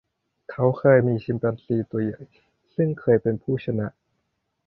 [0.51, 2.21] เขาเคยมีชิมแปนซีตัวใหญ่
[2.75, 3.87] ซึ่งเคยเป็นผู้ชนะ